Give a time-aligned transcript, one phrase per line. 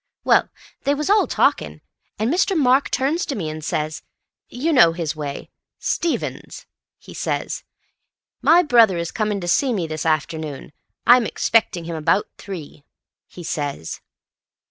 [0.23, 0.49] —well,
[0.83, 1.79] they was all talking,
[2.17, 2.57] and Mr.
[2.57, 6.65] Mark turns to me, and says—you know his way—'Stevens,'
[6.97, 7.63] he says,
[8.41, 10.73] 'my brother is coming to see me this afternoon;
[11.05, 12.83] I'm expecting him about three,'
[13.27, 14.01] he says.